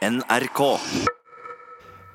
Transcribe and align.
NRK. 0.00 0.60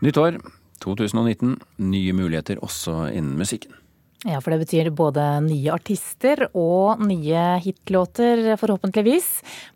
Nytt 0.02 0.18
år, 0.18 0.38
2019. 0.82 1.52
Nye 1.86 2.14
muligheter 2.18 2.58
også 2.66 3.12
innen 3.14 3.36
musikken. 3.38 3.76
Ja, 4.26 4.40
for 4.42 4.56
det 4.56 4.64
betyr 4.64 4.88
både 4.90 5.22
nye 5.46 5.70
artister 5.70 6.48
og 6.58 7.04
nye 7.06 7.44
hitlåter, 7.62 8.56
forhåpentligvis. 8.58 9.28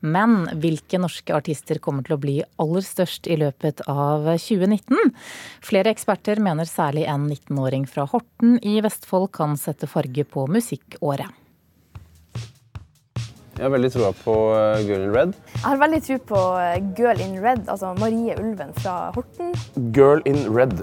Men 0.02 0.48
hvilke 0.58 0.98
norske 0.98 1.36
artister 1.38 1.78
kommer 1.78 2.08
til 2.08 2.16
å 2.16 2.22
bli 2.24 2.38
aller 2.58 2.88
størst 2.88 3.30
i 3.30 3.38
løpet 3.38 3.86
av 3.86 4.26
2019? 4.41 5.14
Flere 5.62 5.94
eksperter 5.94 6.41
mener 6.41 6.66
særlig 6.66 7.05
en 7.05 7.30
19-åring 7.30 7.86
fra 7.91 8.07
Horten 8.10 8.57
i 8.66 8.80
Vestfold 8.82 9.30
kan 9.38 9.54
sette 9.62 9.91
farge 9.91 10.26
på 10.26 10.50
musikkåret. 10.50 11.30
Jeg 13.60 13.66
har 13.68 13.73
veldig 13.73 13.89
troa 13.91 14.10
på 14.16 14.34
eh, 14.55 14.86
Girl 14.88 15.02
in 15.04 15.10
Red. 15.12 15.34
Jeg 15.52 15.64
har 15.66 15.80
veldig 15.82 15.98
tro 16.05 16.16
på 16.30 16.44
eh, 16.62 16.78
Girl 16.96 17.20
in 17.20 17.34
Red, 17.44 17.66
altså 17.68 17.89
Marie 18.00 18.38
Ulven 18.39 18.71
fra 18.78 18.93
Horten. 19.18 19.52
Girl 19.92 20.24
in 20.24 20.46
Red. 20.47 20.79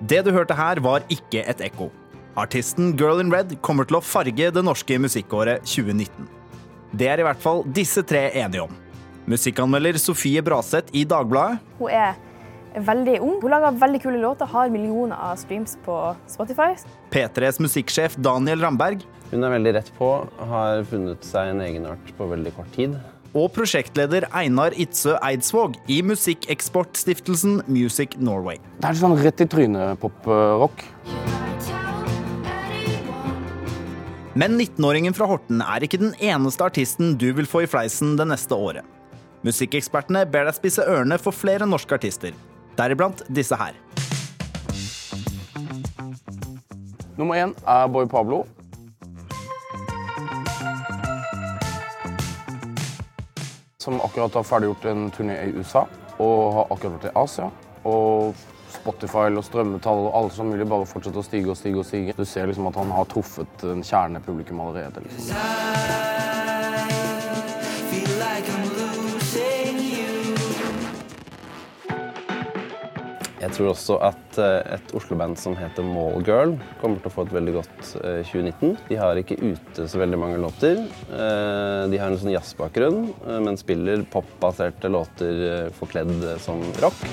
Det 0.00 0.24
du 0.24 0.32
hørte 0.32 0.56
her, 0.56 0.80
var 0.80 1.04
ikke 1.12 1.44
et 1.44 1.60
ekko. 1.68 1.92
Artisten 2.40 2.96
Girl 2.96 3.20
in 3.20 3.36
Red 3.36 3.58
kommer 3.60 3.84
til 3.84 4.00
å 4.00 4.04
farge 4.04 4.48
det 4.48 4.64
norske 4.64 4.96
musikkåret 4.96 5.68
2019. 5.68 6.24
Det 6.96 7.12
er 7.12 7.20
i 7.20 7.28
hvert 7.28 7.44
fall 7.44 7.66
disse 7.68 8.00
tre 8.00 8.30
enige 8.32 8.64
om. 8.64 8.72
Musikkanmelder 9.28 10.00
Sofie 10.00 10.40
Braseth 10.44 10.88
i 10.96 11.04
Dagbladet. 11.04 11.60
Hun 11.76 11.92
er 11.92 12.16
veldig 12.74 13.18
ung. 13.22 13.38
Hun 13.42 13.52
lager 13.52 13.78
veldig 13.78 14.00
kule 14.02 14.20
låter, 14.22 14.46
har 14.50 14.70
millioner 14.72 15.16
av 15.16 15.36
streams 15.40 15.76
på 15.84 15.96
Spotify. 16.30 16.74
P3s 17.14 17.60
musikksjef 17.62 18.16
Daniel 18.16 18.62
Ramberg. 18.64 19.04
Hun 19.30 19.44
er 19.46 19.54
veldig 19.56 19.74
rett 19.78 19.90
på, 19.98 20.10
har 20.50 20.84
funnet 20.90 21.26
seg 21.26 21.54
en 21.54 21.62
egenart 21.64 22.14
på 22.18 22.28
veldig 22.30 22.54
kort 22.56 22.72
tid. 22.76 22.96
Og 23.34 23.48
prosjektleder 23.50 24.28
Einar 24.30 24.76
Itzøe 24.78 25.16
Eidsvåg 25.26 25.74
i 25.90 25.98
musikkeksportstiftelsen 26.06 27.64
Music 27.66 28.14
Norway. 28.22 28.60
Det 28.78 28.92
er 28.92 29.00
sånn 29.00 29.16
rett 29.18 29.42
i 29.42 29.48
trynet-pop-rock. 29.50 30.84
Men 34.38 34.56
19-åringen 34.58 35.14
fra 35.14 35.26
Horten 35.30 35.60
er 35.62 35.82
ikke 35.86 36.00
den 36.02 36.14
eneste 36.22 36.66
artisten 36.66 37.14
du 37.18 37.28
vil 37.34 37.46
få 37.46 37.64
i 37.64 37.70
fleisen 37.70 38.14
det 38.18 38.26
neste 38.30 38.54
året. 38.54 38.86
Musikkekspertene 39.46 40.24
ber 40.30 40.46
deg 40.48 40.56
spisse 40.56 40.86
ørene 40.88 41.18
for 41.20 41.34
flere 41.36 41.66
norske 41.68 41.94
artister, 41.98 42.32
deriblant 42.78 43.22
disse 43.28 43.56
her. 43.56 43.74
Nummer 47.16 47.34
én 47.38 47.54
er 47.66 47.86
Boy 47.86 48.06
Pablo. 48.06 48.44
Som 53.78 54.00
akkurat 54.00 54.34
har 54.34 54.42
ferdiggjort 54.42 54.84
en 54.90 55.10
turné 55.12 55.36
i 55.44 55.52
USA 55.54 55.84
og 56.18 56.52
har 56.56 56.72
akkurat 56.72 56.96
vært 56.96 57.10
i 57.10 57.14
Asia. 57.20 57.50
Og 57.84 58.34
Spotify 58.74 59.28
og 59.30 59.44
strømmetall 59.46 60.08
og 60.08 60.16
alt 60.18 60.34
som 60.34 60.50
mulig 60.50 60.66
bare 60.68 60.88
fortsetter 60.88 61.22
å 61.22 61.26
stige 61.26 61.52
og 61.52 61.56
stige. 61.60 61.78
og 61.78 61.86
stige. 61.86 62.16
Du 62.16 62.24
ser 62.24 62.50
liksom 62.50 62.66
at 62.66 62.80
han 62.80 62.90
har 62.90 63.04
truffet 63.04 63.68
en 63.70 63.84
kjernepublikum 63.84 64.60
allerede. 64.60 65.04
Liksom. 65.04 65.63
Jeg 73.44 73.52
tror 73.52 73.66
også 73.74 73.96
at 74.00 74.36
eh, 74.40 74.76
et 74.78 74.92
Oslo-band 74.96 75.36
som 75.36 75.52
heter 75.58 75.84
Mallgirl, 75.84 76.54
kommer 76.80 76.96
til 77.02 77.10
å 77.10 77.12
få 77.12 77.26
et 77.26 77.34
veldig 77.34 77.54
godt 77.58 77.90
eh, 78.00 78.22
2019. 78.30 78.70
De 78.88 78.96
har 78.96 79.20
ikke 79.20 79.36
ute 79.42 79.84
så 79.90 80.00
veldig 80.00 80.20
mange 80.22 80.38
låter. 80.40 80.80
Eh, 81.12 81.82
De 81.92 82.00
har 82.00 82.08
en 82.08 82.16
sånn 82.22 82.32
jazzbakgrunn, 82.32 83.02
eh, 83.26 83.40
men 83.44 83.60
spiller 83.60 84.06
popbaserte 84.14 84.88
låter 84.88 85.44
eh, 85.50 85.68
forkledd 85.76 86.14
eh, 86.24 86.40
som 86.40 86.64
rock. 86.80 87.04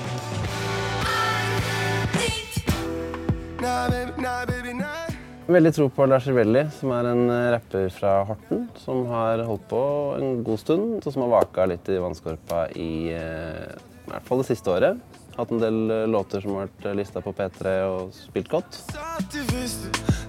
Veldig 5.52 5.72
tro 5.76 5.88
på 5.92 6.06
Lars 6.08 6.26
Rivelli, 6.30 6.62
som 6.78 6.92
er 6.96 7.08
en 7.12 7.24
eh, 7.28 7.48
rapper 7.58 7.88
fra 7.92 8.14
Horten. 8.28 8.68
Som 8.80 9.04
har 9.10 9.42
holdt 9.44 9.66
på 9.68 9.82
en 10.16 10.40
god 10.46 10.60
stund, 10.64 10.94
og 11.02 11.12
som 11.12 11.26
har 11.26 11.34
vaka 11.42 11.66
litt 11.68 11.92
i 11.92 12.00
vannskorpa 12.00 12.68
i, 12.78 12.92
eh, 13.12 13.74
i 14.06 14.14
hvert 14.14 14.30
fall 14.30 14.40
det 14.40 14.48
siste 14.54 14.72
året. 14.72 15.20
Hatt 15.36 15.50
en 15.50 15.58
del 15.62 15.90
eh, 15.90 16.06
låter 16.12 16.40
som 16.44 16.56
har 16.58 16.68
vært 16.68 16.96
lista 16.98 17.22
på 17.24 17.32
P3 17.32 17.76
og 17.88 18.12
spilt 18.16 18.50
godt. 18.52 18.82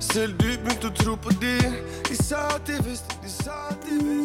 Selv 0.03 0.37
du 0.39 0.47
begynte 0.47 0.87
å 0.91 0.95
tro 0.95 1.17
på 1.19 1.35
det. 1.41 1.59
De 2.07 2.15
sa 2.19 2.45
at 2.55 2.67
de 2.69 2.79
visste, 2.87 3.19
de 3.23 3.31
sa 3.31 3.57
at 3.71 3.89
de 3.89 3.99
visste. 3.99 4.23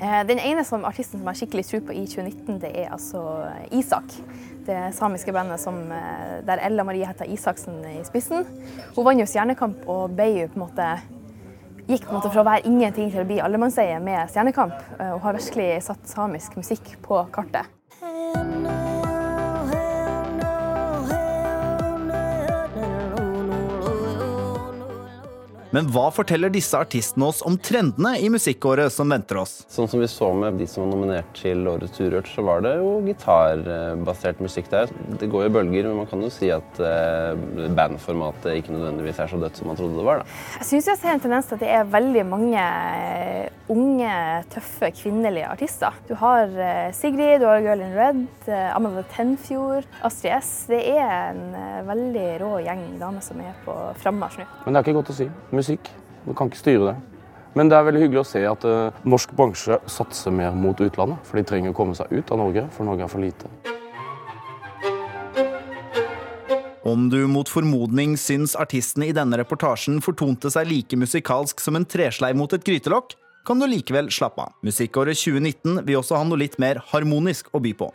Eh, 0.00 0.26
Den 0.26 0.38
ene 0.38 0.64
som 0.64 0.84
artisten 0.84 1.20
som 1.20 1.24
jeg 1.24 1.30
har 1.30 1.38
skikkelig 1.38 1.64
tro 1.68 1.80
på 1.86 1.94
i 1.94 2.04
2019, 2.10 2.58
det 2.60 2.72
er 2.74 2.92
altså 2.92 3.22
Isak. 3.72 4.16
Det 4.66 4.78
samiske 4.96 5.32
bandet 5.32 5.60
som, 5.60 5.78
eh, 5.92 6.40
der 6.46 6.58
Ella 6.66 6.84
Marie 6.84 7.06
Hetta 7.06 7.24
Isaksen 7.24 7.84
i 7.84 8.02
spissen. 8.04 8.44
Hun 8.96 9.04
vant 9.04 9.20
jo 9.20 9.26
Stjernekamp 9.26 9.86
og 9.88 10.16
ble 10.16 10.28
jo 10.40 10.48
på 10.48 10.60
en 10.60 10.66
måte 10.66 11.00
Gikk 11.84 12.06
på 12.06 12.14
en 12.14 12.16
måte 12.16 12.30
fra 12.32 12.40
å 12.40 12.46
være 12.46 12.64
ingenting 12.64 13.10
til 13.12 13.20
å 13.20 13.26
bli 13.28 13.36
allemannseie 13.44 13.98
med 14.00 14.30
Stjernekamp. 14.32 14.72
eh, 14.98 15.12
Og 15.12 15.20
har 15.20 15.34
virkelig 15.36 15.82
satt 15.84 16.08
samisk 16.08 16.56
musikk 16.56 16.96
på 17.02 17.18
kartet. 17.30 17.66
Men 25.74 25.88
hva 25.90 26.04
forteller 26.14 26.52
disse 26.54 26.78
artistene 26.78 27.26
oss 27.26 27.40
om 27.42 27.56
trendene 27.58 28.12
i 28.22 28.28
musikkåret 28.30 28.92
som 28.94 29.10
venter 29.10 29.40
oss? 29.40 29.56
Sånn 29.66 29.88
som 29.90 29.98
vi 29.98 30.06
så 30.06 30.28
med 30.30 30.54
de 30.60 30.68
som 30.70 30.84
var 30.84 30.92
nominert 30.92 31.32
til 31.34 31.66
Årets 31.66 31.98
Urørt, 31.98 32.28
så 32.30 32.44
var 32.46 32.62
det 32.62 32.76
jo 32.78 32.92
gitarbasert 33.02 34.38
musikk 34.44 34.70
der. 34.70 34.92
Det 35.18 35.26
går 35.32 35.48
jo 35.48 35.54
bølger, 35.56 35.88
men 35.88 35.98
man 35.98 36.06
kan 36.06 36.22
jo 36.22 36.30
si 36.30 36.52
at 36.54 36.78
eh, 36.78 37.34
bandformatet 37.74 38.60
ikke 38.60 38.70
nødvendigvis 38.76 39.18
er 39.24 39.32
så 39.32 39.40
dødt 39.42 39.58
som 39.58 39.72
man 39.72 39.80
trodde 39.80 39.98
det 39.98 40.04
var. 40.06 40.22
da. 40.22 40.36
Jeg 40.60 40.68
syns 40.68 40.90
jeg 40.92 41.00
ser 41.02 41.16
en 41.16 41.24
tendens 41.24 41.50
til 41.50 41.58
at 41.58 41.64
det 41.64 41.72
er 41.80 41.90
veldig 41.96 42.24
mange 42.30 42.68
eh, 42.68 43.50
unge, 43.74 44.14
tøffe 44.54 44.92
kvinnelige 44.94 45.50
artister. 45.56 45.98
Du 46.06 46.14
har 46.22 46.54
eh, 46.54 46.94
Sigrid, 46.94 47.42
du 47.42 47.48
har 47.50 47.66
Girl 47.66 47.82
in 47.82 47.98
Red, 47.98 48.22
Amanda 48.76 49.02
Tenfjord, 49.16 49.90
Astrid 50.06 50.38
S. 50.38 50.54
Det 50.70 50.84
er 50.94 51.34
en 51.34 51.84
veldig 51.90 52.30
rå 52.44 52.54
gjeng 52.62 52.86
damer 53.02 53.26
som 53.26 53.42
er 53.42 53.58
på 53.66 53.74
frammarsj 54.06 54.44
nå. 54.44 54.48
Men 54.68 54.70
det 54.70 54.78
er 54.78 54.86
ikke 54.86 54.98
godt 55.02 55.14
å 55.16 55.18
si. 55.18 55.30
Musikk. 55.64 55.88
Du 56.28 56.34
kan 56.36 56.50
ikke 56.52 56.60
styre 56.60 56.92
det. 56.92 56.96
Men 57.54 57.70
det 57.70 57.76
er 57.78 57.86
veldig 57.86 58.00
hyggelig 58.02 58.20
å 58.20 58.26
se 58.26 58.42
at 58.44 58.64
uh, 58.66 58.96
norsk 59.06 59.32
bransje 59.38 59.78
satser 59.88 60.34
mer 60.34 60.52
mot 60.58 60.76
utlandet. 60.82 61.22
For 61.24 61.38
de 61.38 61.46
trenger 61.48 61.72
å 61.72 61.76
komme 61.76 61.96
seg 61.96 62.10
ut 62.12 62.32
av 62.34 62.40
Norge, 62.42 62.66
for 62.74 62.88
Norge 62.88 63.06
er 63.06 63.12
for 63.12 63.24
lite. 63.24 63.48
Om 66.84 67.06
du 67.08 67.22
mot 67.30 67.48
formodning 67.48 68.18
syns 68.20 68.52
artistene 68.60 69.08
i 69.08 69.14
denne 69.16 69.38
reportasjen 69.40 70.02
fortonte 70.04 70.50
seg 70.52 70.68
like 70.68 70.98
musikalsk 71.00 71.62
som 71.62 71.78
en 71.78 71.86
tresleiv 71.88 72.36
mot 72.36 72.52
et 72.52 72.66
grytelokk, 72.66 73.14
kan 73.48 73.60
du 73.60 73.64
likevel 73.70 74.10
slappe 74.12 74.44
av. 74.44 74.52
Musikkåret 74.66 75.16
2019 75.16 75.80
vil 75.86 76.02
også 76.02 76.20
ha 76.20 76.26
noe 76.28 76.42
litt 76.44 76.58
mer 76.60 76.82
harmonisk 76.92 77.48
å 77.56 77.62
by 77.64 77.72
på. 77.80 77.88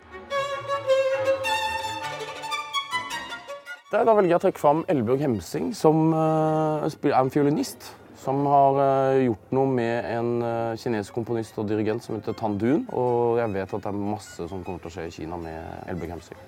Da 3.90 4.04
velger 4.06 4.30
jeg 4.30 4.38
å 4.38 4.42
trekke 4.44 4.62
fram 4.62 4.84
Elbjørg 4.92 5.24
Hemsing, 5.24 5.72
som 5.74 6.12
eh, 6.14 6.84
er 6.86 7.14
en 7.18 7.30
fiolinist. 7.34 7.88
Som 8.20 8.44
har 8.46 8.76
eh, 8.84 9.22
gjort 9.24 9.54
noe 9.56 9.66
med 9.66 10.04
en 10.06 10.28
uh, 10.44 10.76
kinesisk 10.78 11.16
komponist 11.16 11.56
og 11.58 11.66
dirigent 11.66 12.04
som 12.04 12.14
heter 12.14 12.36
Tan 12.38 12.54
Dun. 12.60 12.84
Og 12.94 13.40
jeg 13.40 13.50
vet 13.56 13.72
at 13.74 13.82
det 13.82 13.90
er 13.90 13.96
masse 13.98 14.46
som 14.46 14.62
kommer 14.62 14.78
til 14.84 14.92
å 14.92 14.94
skje 14.94 15.06
i 15.08 15.14
Kina 15.16 15.40
med 15.40 15.90
Elbjørg 15.90 16.12
Hemsing. 16.14 16.38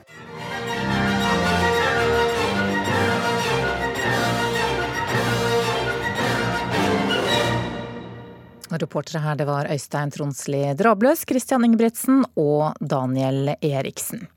Reportere 8.85 9.25
her 9.27 9.43
det 9.43 9.49
var 9.51 9.73
Øystein 9.73 10.15
Tronsli 10.15 10.63
Drabløs, 10.79 11.27
Christian 11.27 11.67
Ingebrigtsen 11.67 12.23
og 12.39 12.79
Daniel 12.79 13.57
Eriksen. 13.59 14.29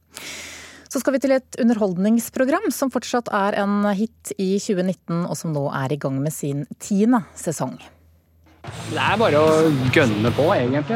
Så 0.95 1.01
skal 1.03 1.17
vi 1.17 1.19
til 1.19 1.33
et 1.35 1.57
underholdningsprogram 1.59 2.69
som 2.71 2.87
fortsatt 2.87 3.27
er 3.35 3.57
en 3.59 3.83
hit 3.99 4.31
i 4.39 4.53
2019, 4.63 5.25
og 5.27 5.35
som 5.35 5.51
nå 5.51 5.65
er 5.75 5.91
i 5.91 5.97
gang 5.99 6.21
med 6.23 6.31
sin 6.31 6.61
tiende 6.79 7.19
sesong. 7.35 7.75
Det 8.63 9.01
er 9.03 9.19
bare 9.19 9.41
å 9.43 9.67
gønne 9.91 10.31
på, 10.37 10.45
egentlig. 10.55 10.95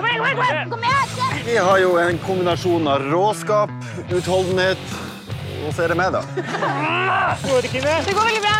Vi 1.49 1.57
har 1.59 1.81
jo 1.83 1.91
en 1.99 2.21
kombinasjon 2.23 2.87
av 2.87 3.03
råskap, 3.11 3.75
utholdenhet 4.07 4.87
og 5.67 5.75
så 5.75 5.83
er 5.83 5.91
det 5.91 5.99
meg, 5.99 6.15
da. 6.15 6.23
Det 7.43 7.59
ikke 7.67 7.83
det? 7.83 7.97
Det 8.07 8.15
går 8.15 8.31
veldig 8.31 8.45
bra. 8.47 8.55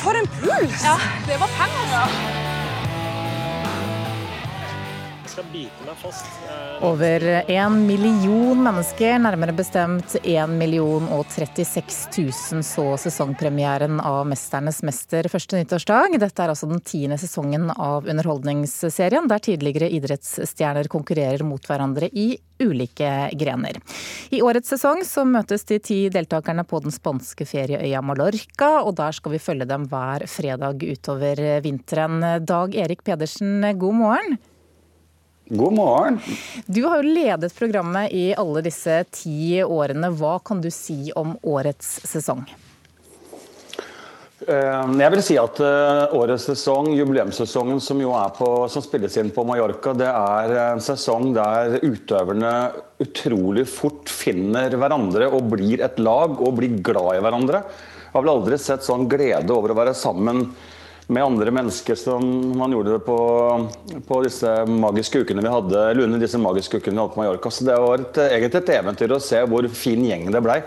For 0.00 0.16
en 0.16 0.32
puls! 0.40 0.80
Ja, 0.88 0.96
det 1.28 1.38
var 1.44 1.52
penger, 1.60 1.94
altså. 2.00 2.51
Skal 5.32 5.48
bite 5.52 5.86
meg 5.86 5.96
fast. 5.96 6.28
Over 6.84 7.24
en 7.50 7.78
million 7.86 8.58
mennesker, 8.60 9.16
nærmere 9.22 9.54
bestemt 9.56 10.16
1 10.20 10.52
million 10.58 11.06
og 11.14 11.24
36 11.32 12.10
000, 12.18 12.64
så 12.66 12.84
sesongpremieren 13.00 14.00
av 14.00 14.26
'Mesternes 14.28 14.82
mester' 14.84 15.30
første 15.32 15.56
nyttårsdag. 15.56 16.18
Dette 16.20 16.44
er 16.44 16.52
altså 16.52 16.68
den 16.68 16.82
tiende 16.84 17.18
sesongen 17.20 17.70
av 17.72 18.08
underholdningsserien, 18.08 19.28
der 19.28 19.38
tidligere 19.38 19.90
idrettsstjerner 19.96 20.90
konkurrerer 20.92 21.44
mot 21.46 21.64
hverandre 21.64 22.10
i 22.12 22.36
ulike 22.62 23.30
grener. 23.38 23.80
I 24.30 24.42
årets 24.42 24.68
sesong 24.74 25.02
så 25.06 25.24
møtes 25.26 25.64
de 25.64 25.80
ti 25.82 26.08
deltakerne 26.12 26.64
på 26.68 26.82
den 26.84 26.94
spanske 26.94 27.46
ferieøya 27.48 28.02
Mallorca, 28.04 28.82
og 28.84 28.94
der 29.00 29.16
skal 29.16 29.32
vi 29.32 29.42
følge 29.42 29.66
dem 29.66 29.88
hver 29.90 30.26
fredag 30.30 30.82
utover 30.82 31.60
vinteren. 31.64 32.20
Dag 32.44 32.74
Erik 32.74 33.02
Pedersen, 33.02 33.62
god 33.78 33.94
morgen. 33.94 34.40
God 35.54 35.72
morgen. 35.72 36.20
Du 36.66 36.84
har 36.84 37.02
jo 37.02 37.12
ledet 37.12 37.52
programmet 37.52 38.12
i 38.12 38.30
alle 38.40 38.62
disse 38.64 39.02
ti 39.12 39.58
årene. 39.60 40.08
Hva 40.16 40.38
kan 40.40 40.62
du 40.64 40.70
si 40.72 41.12
om 41.12 41.34
årets 41.44 41.90
sesong? 42.08 42.40
Eh, 44.48 44.88
jeg 44.96 45.12
vil 45.12 45.22
si 45.26 45.36
at 45.36 45.60
eh, 45.60 46.16
årets 46.16 46.48
sesong, 46.48 46.88
jubileumssesongen 46.96 47.84
som 47.84 48.00
jo 48.00 48.14
er 48.16 48.32
på, 48.32 48.48
som 48.72 48.80
spilles 48.80 49.20
inn 49.20 49.28
på 49.36 49.44
Mallorca, 49.44 49.92
det 49.92 50.08
er 50.08 50.56
en 50.70 50.80
sesong 50.80 51.34
der 51.36 51.76
utøverne 51.84 52.56
utrolig 53.04 53.68
fort 53.68 54.08
finner 54.08 54.72
hverandre 54.72 55.28
og 55.28 55.52
blir 55.52 55.84
et 55.84 56.00
lag 56.00 56.40
og 56.40 56.62
blir 56.62 56.80
glad 56.80 57.18
i 57.18 57.24
hverandre. 57.28 57.66
Jeg 58.08 58.16
har 58.16 58.24
vel 58.24 58.38
aldri 58.38 58.56
sett 58.56 58.88
sånn 58.88 59.04
glede 59.04 59.52
over 59.52 59.76
å 59.76 59.82
være 59.84 59.92
sammen 60.00 60.46
med 61.06 61.24
andre 61.24 61.50
mennesker 61.50 61.98
som 61.98 62.24
man 62.58 62.72
gjorde 62.72 62.96
det 62.96 63.02
på, 63.06 63.18
på 64.06 64.20
disse 64.24 64.52
magiske 64.68 65.24
ukene 65.24 65.42
vi 65.42 65.52
hadde 65.52 65.84
under 66.04 66.22
disse 66.22 66.40
magiske 66.40 66.78
ukene 66.78 66.94
vi 66.94 67.02
hadde 67.02 67.14
på 67.14 67.22
Mallorca. 67.22 67.50
Så 67.50 67.66
det 67.66 67.76
var 67.82 68.00
et, 68.00 68.22
egentlig 68.28 68.62
et 68.62 68.74
eventyr 68.78 69.14
å 69.16 69.20
se 69.22 69.42
hvor 69.50 69.68
fin 69.76 70.04
gjeng 70.06 70.30
det 70.32 70.42
blei. 70.44 70.60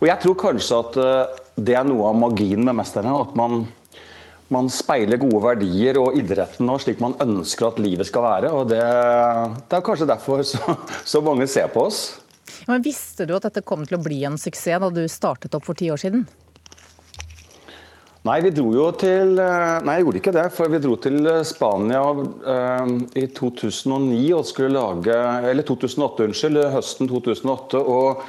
Og 0.00 0.08
jeg 0.08 0.22
tror 0.22 0.40
kanskje 0.40 0.80
at 0.80 0.98
eh, 1.00 1.42
det 1.60 1.76
er 1.76 1.84
noe 1.88 2.08
av 2.08 2.16
magien 2.16 2.64
med 2.64 2.76
'Mesterne'. 2.76 3.16
At 3.20 3.34
man, 3.36 3.66
man, 4.48 4.70
speiler 4.72 5.20
gode 5.20 5.42
verdier 5.44 6.00
og 6.00 6.16
idretten 6.16 6.68
og 6.72 6.80
slik 6.80 7.02
man 7.04 7.18
ønsker 7.20 7.68
at 7.68 7.82
livet 7.82 8.08
skal 8.08 8.24
være. 8.24 8.52
Og 8.56 8.68
det, 8.72 8.80
det 8.80 9.78
er 9.78 9.86
kanskje 9.86 10.08
derfor 10.08 10.44
så, 10.46 10.76
så 11.04 11.24
mange 11.24 11.48
ser 11.50 11.68
på 11.72 11.88
oss. 11.90 12.20
Men 12.68 12.84
Visste 12.84 13.26
du 13.28 13.34
at 13.36 13.48
dette 13.48 13.64
kom 13.66 13.84
til 13.86 13.98
å 13.98 14.04
bli 14.04 14.22
en 14.28 14.38
suksess 14.40 14.80
da 14.82 14.92
du 14.92 15.04
startet 15.08 15.54
opp 15.56 15.66
for 15.68 15.78
ti 15.78 15.90
år 15.92 16.00
siden? 16.00 16.24
Nei, 18.28 18.36
vi 18.44 18.50
dro 18.52 18.68
jo 18.74 18.90
til 19.00 19.38
eh, 19.40 19.78
Nei, 19.86 19.94
jeg 19.96 20.04
gjorde 20.04 20.20
ikke 20.20 20.36
det. 20.36 20.46
For 20.52 20.68
vi 20.68 20.82
dro 20.84 20.98
til 21.00 21.30
Spania 21.48 22.02
uh, 22.04 22.92
i 23.16 23.24
2009 23.32 24.20
og 24.36 24.44
skulle 24.44 24.74
lage 24.76 25.16
Eller 25.48 25.64
2008, 25.64 26.28
unnskyld. 26.28 26.62
Høsten 26.74 27.08
2008. 27.08 27.80
og 27.80 28.24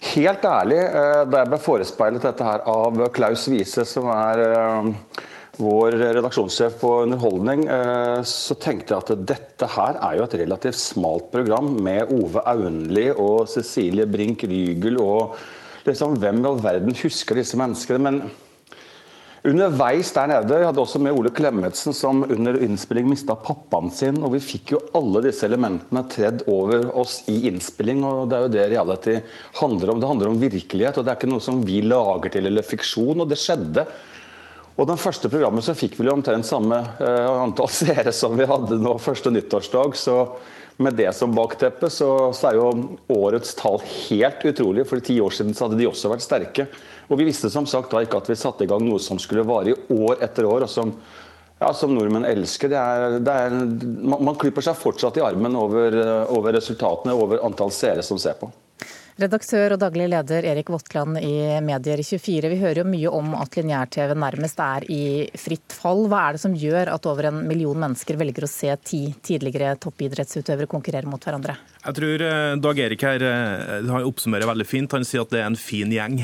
Helt 0.00 0.44
ærlig, 0.48 0.78
eh, 0.80 1.22
da 1.28 1.42
jeg 1.42 1.48
ble 1.52 1.58
forespeilet 1.60 2.24
dette 2.24 2.44
her 2.44 2.62
av 2.72 2.96
Klaus 3.12 3.44
Wiese, 3.52 3.84
som 3.84 4.08
er 4.08 4.40
eh, 4.46 5.18
vår 5.60 5.96
redaksjonssjef 6.00 6.78
på 6.80 6.92
underholdning, 7.02 7.66
eh, 7.68 8.22
så 8.24 8.56
tenkte 8.56 8.94
jeg 8.94 9.04
at 9.04 9.26
dette 9.28 9.68
her 9.76 9.98
er 10.00 10.16
jo 10.16 10.24
et 10.24 10.38
relativt 10.40 10.80
smalt 10.80 11.28
program 11.34 11.74
med 11.84 12.14
Ove 12.16 12.40
Aunli 12.48 13.10
og 13.12 13.44
Cecilie 13.52 14.08
Brink 14.08 14.46
Rygel 14.48 14.96
og 15.04 15.36
liksom, 15.84 16.16
Hvem 16.16 16.40
i 16.40 16.48
all 16.48 16.64
verden 16.64 16.96
husker 16.96 17.36
disse 17.36 17.60
menneskene? 17.60 18.00
Men 18.00 18.22
Underveis 19.40 20.10
der 20.12 20.28
nede 20.28 20.56
jeg 20.60 20.66
hadde 20.68 20.82
også 20.82 20.98
med 21.00 21.16
Ole 21.16 21.30
Klemetsen, 21.32 21.94
som 21.96 22.26
under 22.26 22.58
innspilling 22.60 23.06
mista 23.08 23.32
pappaen 23.40 23.88
sin. 23.94 24.18
og 24.20 24.34
Vi 24.34 24.42
fikk 24.44 24.74
jo 24.74 24.80
alle 24.98 25.22
disse 25.24 25.46
elementene 25.48 26.02
tredd 26.12 26.44
over 26.52 26.90
oss 27.00 27.22
i 27.32 27.38
innspilling. 27.48 28.04
og 28.04 28.28
Det 28.28 28.36
er 28.36 28.44
jo 28.44 28.52
det 28.52 28.68
reality 28.74 29.16
handler 29.62 29.94
om. 29.94 30.00
Det 30.00 30.10
handler 30.10 30.28
om 30.28 30.40
virkelighet, 30.42 30.98
og 30.98 31.06
det 31.06 31.14
er 31.14 31.20
ikke 31.20 31.32
noe 31.32 31.44
som 31.44 31.64
vi 31.64 31.80
lager 31.80 32.36
til 32.36 32.50
eller 32.50 32.68
fiksjon. 32.68 33.24
Og 33.24 33.30
det 33.30 33.40
skjedde. 33.40 33.86
Og 34.76 34.88
den 34.88 35.00
første 35.00 35.32
programmet 35.32 35.64
så 35.64 35.76
fikk 35.76 35.96
vi 35.96 36.08
jo 36.08 36.18
omtrent 36.18 36.48
samme 36.48 36.76
uh, 37.00 37.40
antall 37.40 37.72
seere 37.80 38.12
som 38.12 38.36
vi 38.36 38.48
hadde 38.48 38.76
nå 38.76 38.98
første 39.00 39.32
nyttårsdag. 39.32 39.96
så 39.96 40.20
med 40.80 40.96
det 40.98 41.10
som 41.16 41.34
bakteppe 41.36 41.90
så, 41.92 42.08
så 42.36 42.50
er 42.50 42.58
jo 42.58 42.70
årets 43.12 43.52
tall 43.58 43.78
helt 43.84 44.44
utrolig. 44.48 44.86
For 44.88 45.04
ti 45.04 45.18
år 45.20 45.34
siden 45.36 45.56
så 45.56 45.66
hadde 45.66 45.80
de 45.80 45.88
også 45.90 46.12
vært 46.12 46.24
sterke. 46.24 46.66
Og 47.10 47.20
vi 47.20 47.26
visste 47.28 47.50
som 47.52 47.68
sagt 47.68 47.92
da 47.92 48.00
ikke 48.04 48.20
at 48.22 48.30
vi 48.30 48.38
satte 48.38 48.64
i 48.64 48.70
gang 48.70 48.84
noe 48.86 49.00
som 49.02 49.20
skulle 49.20 49.44
vare 49.46 49.74
i 49.74 49.98
år 49.98 50.24
etter 50.24 50.48
år. 50.48 50.64
og 50.64 50.72
som, 50.72 50.94
ja, 51.60 51.72
som 51.76 51.92
nordmenn 51.94 52.28
elsker. 52.28 52.72
Det 52.72 52.80
er, 52.80 53.18
det 53.20 53.36
er, 53.44 53.60
man, 53.60 54.24
man 54.30 54.40
klipper 54.40 54.64
seg 54.64 54.78
fortsatt 54.80 55.20
i 55.20 55.24
armen 55.26 55.58
over, 55.58 56.00
over 56.32 56.56
resultatene, 56.56 57.16
over 57.16 57.44
antall 57.44 57.74
seere 57.74 58.06
som 58.06 58.20
ser 58.20 58.40
på. 58.40 58.48
Redaktør 59.18 59.74
og 59.74 59.80
daglig 59.82 60.06
leder 60.12 60.46
Erik 60.52 60.70
Votland 60.70 61.18
i 61.18 61.34
Medier24. 61.66 62.50
Vi 62.52 62.58
hører 62.60 62.80
jo 62.82 62.86
mye 62.88 63.10
om 63.10 63.34
at 63.34 63.56
lineær-TV 63.58 64.14
nærmest 64.14 64.60
er 64.62 64.86
i 64.92 65.02
fritt 65.34 65.74
fall. 65.74 66.06
Hva 66.08 66.28
er 66.28 66.36
det 66.36 66.42
som 66.44 66.54
gjør 66.56 66.92
at 66.94 67.08
over 67.10 67.30
en 67.30 67.42
million 67.48 67.78
mennesker 67.80 68.18
velger 68.20 68.46
å 68.46 68.50
se 68.50 68.70
ti 68.86 69.02
tidligere 69.26 69.74
toppidrettsutøvere 69.82 70.70
konkurrere 70.70 71.10
mot 71.10 71.22
hverandre? 71.26 71.58
Jeg 71.80 71.96
tror 71.96 72.22
eh, 72.26 72.54
Dag 72.60 72.80
Erik 72.84 73.02
her 73.08 73.22
eh, 73.24 73.88
han 73.88 74.06
oppsummerer 74.06 74.48
veldig 74.50 74.66
fint. 74.68 74.92
Han 74.92 75.06
sier 75.08 75.24
at 75.24 75.32
det 75.32 75.40
er 75.40 75.48
en 75.48 75.58
fin 75.58 75.90
gjeng. 75.92 76.18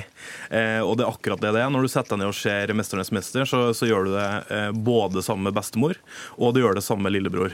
Eh, 0.51 0.81
og 0.85 0.99
det 0.99 1.07
er 1.07 1.11
akkurat 1.11 1.43
det 1.43 1.55
det 1.57 1.63
er. 1.65 1.73
Når 1.73 1.87
du 1.87 1.93
setter 1.93 2.15
deg 2.15 2.23
ned 2.23 2.33
og 2.33 2.37
ser 2.37 2.73
'Mesternes 2.77 3.13
mester', 3.13 3.49
så, 3.49 3.63
så, 3.77 3.89
gjør 3.89 4.09
du 4.09 4.13
det 4.17 4.73
både 4.85 5.23
sammen 5.23 5.47
med 5.47 5.55
bestemor 5.55 5.95
og 6.37 6.55
du 6.55 6.61
gjør 6.61 6.77
det 6.77 6.83
sammen 6.85 7.07
med 7.07 7.15
lillebror. 7.15 7.53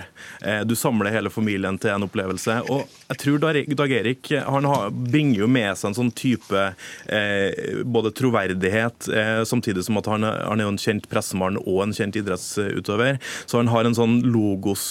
Du 0.65 0.73
samler 0.79 1.13
hele 1.13 1.31
familien 1.31 1.77
til 1.79 1.93
en 1.93 2.07
opplevelse. 2.07 2.57
Og 2.73 2.89
jeg 3.11 3.21
tror 3.21 3.43
Dag 3.43 3.93
Erik 3.93 4.31
han 4.33 4.69
bringer 5.23 5.45
jo 5.45 5.49
med 5.51 5.79
seg 5.79 5.91
en 5.91 5.99
sånn 5.99 6.13
type 6.17 6.63
både 7.87 8.11
troverdighet, 8.17 9.07
samtidig 9.47 9.85
som 9.87 9.99
at 10.01 10.09
han, 10.11 10.25
han 10.27 10.61
er 10.61 10.67
jo 10.67 10.73
en 10.73 10.81
kjent 10.81 11.07
pressemann 11.11 11.59
og 11.61 11.83
en 11.85 11.95
kjent 11.95 12.17
idrettsutøver. 12.19 13.19
Så 13.47 13.61
han 13.61 13.71
har 13.71 13.87
en 13.87 13.97
sånn 13.97 14.19
logos 14.33 14.85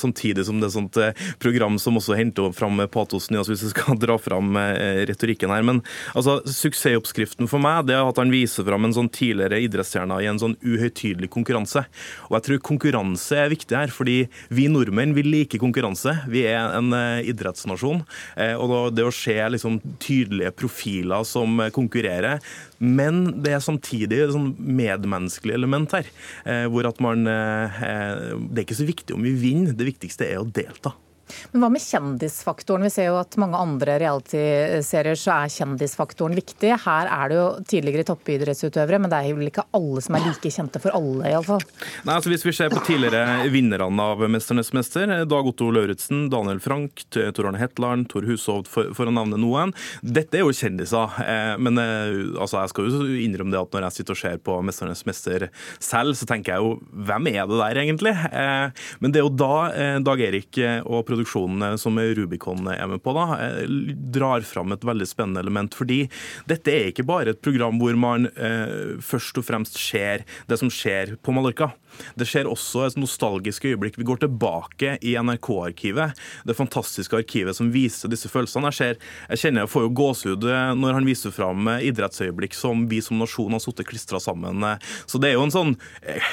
samtidig 0.00 0.46
som 0.48 0.60
det 0.62 0.70
er 0.70 0.74
sånt 0.74 0.98
program 1.42 1.78
som 1.82 1.98
også 2.00 2.16
henter 2.18 2.52
fram 2.56 2.80
patosen 2.90 3.36
i 3.36 3.40
oss 3.40 3.50
hvis 3.50 3.64
vi 3.66 3.72
skal 3.72 3.98
dra 4.04 4.16
fram 4.20 4.56
eh, 4.60 5.04
retorikken 5.08 5.52
her. 5.52 5.64
Men 5.66 5.82
altså, 6.14 6.38
suksessoppskriften 6.46 7.50
for 7.50 7.62
meg 7.62 7.88
det 7.88 7.96
er 7.98 8.08
at 8.08 8.20
han 8.20 8.32
viser 8.32 8.66
fram 8.66 8.88
en 8.88 8.96
sånn 8.96 9.10
tidligere 9.14 9.62
idrettsstjerne 9.66 10.20
i 10.22 10.30
en 10.30 10.40
sånn 10.40 10.56
uhøytidelig 10.64 11.30
konkurranse. 11.34 11.84
Og 12.28 12.38
jeg 12.38 12.48
tror 12.48 12.64
konkurranse 12.70 13.38
er 13.44 13.52
viktig 13.52 13.78
her, 13.78 13.92
fordi 13.94 14.18
vi 14.54 14.68
nordmenn 14.72 15.14
vil 15.16 15.30
like 15.32 15.60
konkurranse. 15.60 16.16
Vi 16.30 16.44
er 16.48 16.76
en 16.78 16.92
uh, 16.94 17.22
idrettsnasjon. 17.24 18.02
Og 18.60 18.72
det 18.94 19.04
å 19.06 19.12
se 19.14 19.34
liksom, 19.54 19.73
tydelige 20.02 20.52
profiler 20.56 21.24
som 21.28 21.62
konkurrerer, 21.74 22.42
men 22.78 23.42
det 23.44 23.54
er 23.54 23.64
samtidig 23.64 24.20
et 24.24 24.34
sånn 24.34 24.52
medmenneskelig 24.58 25.56
element 25.56 25.94
her. 25.96 26.10
Uh, 26.44 26.66
hvor 26.72 26.88
at 26.88 27.00
man 27.04 27.24
Det 27.24 28.60
er 28.60 28.64
ikke 28.64 28.76
så 28.76 28.86
viktig 28.88 29.14
om 29.16 29.24
vi 29.24 29.34
vinner, 29.38 29.74
det 29.76 29.86
viktigste 29.88 30.26
er 30.28 30.42
å 30.42 30.48
delta. 30.48 30.94
Men 31.52 31.64
hva 31.64 31.70
med 31.74 31.84
kjendisfaktoren? 31.84 32.86
Vi 32.86 32.92
ser 32.94 33.10
jo 33.10 33.18
at 33.20 33.36
mange 33.40 33.60
andre 33.60 33.98
realityserier 34.02 35.18
så 35.18 35.38
er 35.38 35.52
kjendisfaktoren 35.54 36.36
viktig. 36.38 36.72
Her 36.84 37.10
er 37.10 37.30
det 37.30 37.38
jo 37.38 37.46
tidligere 37.70 38.06
toppidrettsutøvere, 38.10 39.00
men 39.02 39.12
det 39.12 39.20
er 39.20 39.30
jo 39.30 39.48
ikke 39.48 39.66
alle 39.76 40.02
som 40.04 40.18
er 40.18 40.26
like 40.28 40.52
kjente 40.52 40.82
for 40.82 40.96
alle, 40.96 41.30
iallfall. 41.30 41.62
Nei, 42.04 42.16
altså 42.16 42.32
Hvis 42.32 42.46
vi 42.46 42.54
ser 42.56 42.72
på 42.72 42.82
tidligere 42.86 43.48
vinnerne 43.52 44.02
av 44.02 44.22
'Mesternes 44.24 44.72
mester', 44.76 45.24
Dag 45.28 45.46
Otto 45.46 45.70
Lauritzen, 45.70 46.28
Daniel 46.30 46.60
Frank, 46.60 47.04
Tor 47.10 47.48
Arne 47.48 47.60
Hetland, 47.60 48.08
Tor 48.10 48.26
Hushovd, 48.28 48.68
for, 48.70 48.92
for, 48.96 49.08
å 49.08 49.14
nevne 49.14 49.38
noen. 49.40 49.74
Dette 50.02 50.38
er 50.38 50.44
jo 50.44 50.54
kjendiser. 50.54 51.18
Eh, 51.24 51.54
men 51.62 51.78
eh, 51.80 52.34
altså, 52.40 52.60
jeg 52.62 52.72
skal 52.72 52.90
jo 52.90 53.08
innrømme 53.24 53.54
det 53.54 53.60
at 53.60 53.74
når 53.74 53.88
jeg 53.88 53.98
sitter 53.98 54.16
og 54.16 54.22
ser 54.22 54.42
på 54.44 54.58
'Mesternes 54.64 55.04
mester' 55.08 55.48
selv, 55.78 56.16
så 56.18 56.28
tenker 56.28 56.54
jeg 56.54 56.64
jo 56.64 56.74
hvem 56.92 57.30
er 57.32 57.46
det 57.50 57.60
der, 57.60 57.82
egentlig? 57.84 58.14
Eh, 58.14 58.86
men 59.00 59.14
det 59.14 59.20
er 59.20 59.26
jo 59.26 59.34
da 59.34 59.54
Dag 60.04 60.20
Erik 60.20 60.58
og 60.84 61.04
produksjonen 61.14 61.78
som 61.80 61.98
Rubicon 61.98 62.66
er 62.68 62.86
med 62.90 63.02
på, 63.04 63.14
da, 63.16 63.38
eh, 63.40 63.64
drar 64.14 64.44
fram 64.46 64.72
et 64.72 64.84
veldig 64.84 65.06
spennende 65.08 65.40
element. 65.40 65.74
Fordi 65.74 66.04
dette 66.50 66.72
er 66.72 66.90
ikke 66.90 67.06
bare 67.06 67.34
et 67.34 67.42
program 67.42 67.78
hvor 67.80 67.96
man 67.96 68.28
eh, 68.34 68.98
først 69.00 69.38
og 69.38 69.46
fremst 69.46 69.78
ser 69.78 70.24
det 70.48 70.58
som 70.60 70.70
skjer 70.72 71.16
på 71.22 71.34
Mallorca. 71.34 71.72
Det 72.18 72.26
skjer 72.26 72.48
også 72.50 72.84
et 72.88 72.96
nostalgisk 72.98 73.66
øyeblikk. 73.68 73.98
Vi 73.98 74.06
går 74.06 74.24
tilbake 74.24 74.96
i 75.04 75.14
NRK-arkivet, 75.14 76.18
det 76.46 76.56
fantastiske 76.58 77.16
arkivet 77.16 77.56
som 77.56 77.70
viser 77.74 78.10
disse 78.10 78.30
følelsene. 78.30 78.72
Jeg, 78.72 78.78
ser, 78.78 78.98
jeg 79.30 79.42
kjenner 79.44 79.64
jeg 79.64 79.72
får 79.74 79.86
jo 79.86 79.94
gåsehud 80.00 80.48
eh, 80.50 80.72
når 80.78 80.98
han 80.98 81.08
viser 81.08 81.34
fram 81.34 81.68
eh, 81.70 81.86
idrettsøyeblikk 81.90 82.56
som 82.58 82.86
vi 82.90 83.00
som 83.04 83.20
nasjon 83.22 83.54
har 83.54 83.62
sittet 83.62 83.88
klistra 83.90 84.20
sammen. 84.22 84.64
Så 85.06 85.20
det 85.20 85.30
er 85.30 85.38
jo 85.38 85.46
en 85.46 85.54
sånn, 85.54 85.74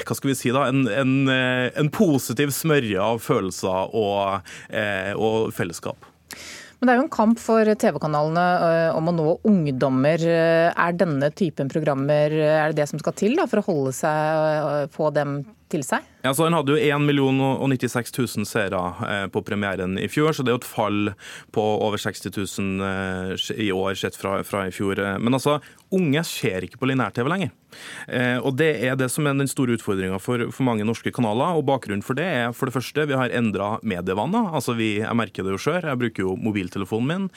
hva 0.07 0.17
skal 0.17 0.31
vi 0.31 0.37
si 0.37 0.51
da, 0.53 0.65
en, 0.71 0.85
en, 0.89 1.13
en 1.29 1.91
positiv 1.93 2.51
smørje 2.55 2.99
av 3.01 3.21
følelser 3.23 3.95
og, 3.97 4.51
og 5.17 5.51
fellesskap. 5.55 6.07
Men 6.81 6.87
det 6.87 6.93
er 6.93 6.97
jo 6.97 7.05
en 7.05 7.13
kamp 7.13 7.37
for 7.37 7.67
TV-kanalene 7.77 8.45
eh, 8.65 8.95
om 8.97 9.11
å 9.11 9.13
nå 9.13 9.27
ungdommer. 9.45 10.23
Er 10.25 10.95
denne 10.97 11.29
typen 11.37 11.69
programmer 11.69 12.33
er 12.33 12.71
det 12.71 12.81
det 12.81 12.87
som 12.89 13.01
skal 13.01 13.13
til 13.19 13.37
da, 13.37 13.45
for 13.51 13.61
å 13.61 13.67
holde 13.67 13.93
seg, 13.93 14.89
få 14.95 15.11
dem 15.13 15.43
til 15.69 15.85
seg? 15.85 16.07
Ja, 16.21 16.33
så 16.33 16.43
Han 16.43 16.53
hadde 16.53 16.75
jo 16.75 16.77
1 16.77 17.01
096 17.09 18.13
000 18.37 18.45
seere 18.45 18.81
eh, 19.07 19.27
på 19.33 19.41
premieren 19.45 19.97
i 19.97 20.09
fjor, 20.11 20.33
så 20.33 20.45
det 20.45 20.51
er 20.51 20.57
jo 20.57 20.61
et 20.61 20.69
fall 20.69 21.13
på 21.55 21.63
over 21.81 22.01
60 22.01 22.29
000 22.37 22.85
eh, 22.85 23.47
i 23.65 23.71
år 23.73 23.97
sett 23.97 24.17
fra, 24.19 24.37
fra 24.45 24.67
i 24.69 24.75
fjor. 24.75 25.01
Men 25.17 25.37
altså, 25.37 25.59
unge 25.91 26.23
ser 26.27 26.67
ikke 26.67 26.79
på 26.81 26.91
lineær-TV 26.91 27.31
lenger. 27.31 27.55
Eh, 28.07 28.37
og 28.37 28.55
Det 28.59 28.69
er 28.83 28.97
det 28.99 29.07
som 29.11 29.27
er 29.27 29.35
den 29.37 29.49
store 29.49 29.77
utfordringa 29.77 30.19
for, 30.19 30.49
for, 30.51 30.65
mange 30.67 30.85
norske 30.87 31.11
kanaler. 31.13 31.57
og 31.57 31.65
Bakgrunnen 31.65 32.03
for 32.05 32.17
det 32.17 32.27
er 32.27 32.55
for 32.55 32.69
det 32.69 32.75
første 32.75 33.07
vi 33.09 33.17
har 33.17 33.33
endra 33.33 33.77
medievaner. 33.81 34.51
Altså 34.53 34.75
jeg 34.77 35.15
merker 35.17 35.43
det 35.47 35.55
jo 35.55 35.61
sjøl, 35.61 35.81
jeg 35.87 35.99
bruker 35.99 36.25
jo 36.25 36.35
mobiltelefonen 36.37 37.07
min. 37.07 37.27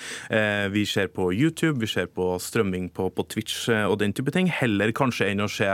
Vi 0.74 0.84
ser 0.88 1.08
på 1.14 1.30
YouTube, 1.32 1.80
vi 1.80 1.88
ser 1.90 2.06
på 2.06 2.34
strømming 2.42 2.90
på, 2.94 3.08
på 3.14 3.26
Twitch 3.30 3.68
og 3.70 3.98
den 4.02 4.12
type 4.12 4.32
ting. 4.34 4.50
Heller 4.50 4.92
kanskje 4.94 5.30
enn 5.30 5.44
å 5.44 5.50
se 5.50 5.70